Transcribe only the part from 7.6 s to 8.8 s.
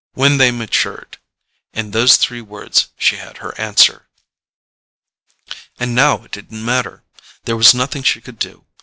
nothing she could do.